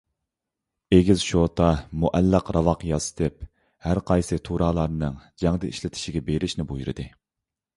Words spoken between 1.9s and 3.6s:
مۇئەللەق راۋاق ياسىتىپ،